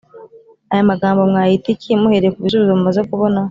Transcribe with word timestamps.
Aya 0.71 0.89
magambo 0.91 1.19
mwayita 1.31 1.67
iki 1.75 1.99
muhereye 2.01 2.31
ku 2.33 2.39
bisubizo 2.45 2.73
mumaze 2.77 3.01
kubona 3.09 3.37